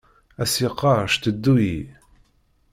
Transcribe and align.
A 0.41 0.45
s-yeqqar 0.51 1.03
"cteddu-yi". 1.13 1.79